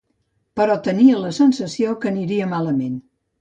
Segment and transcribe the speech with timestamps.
[0.59, 2.99] Però tenia la sensació que aniria malament.